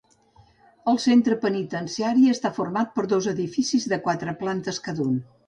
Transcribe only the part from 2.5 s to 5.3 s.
format per dos edificis de quatre plantes cada un.